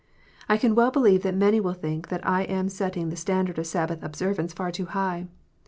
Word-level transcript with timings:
I 0.49 0.57
can 0.57 0.73
well 0.73 0.89
believe 0.89 1.21
that 1.21 1.35
many 1.35 1.59
will 1.59 1.75
think 1.75 2.07
that 2.07 2.25
I 2.27 2.41
am 2.45 2.69
setting 2.69 3.09
the 3.09 3.15
standard 3.15 3.59
of 3.59 3.67
Sabbath 3.67 4.01
observance 4.01 4.51
far 4.51 4.71
too 4.71 4.87
high. 4.87 5.27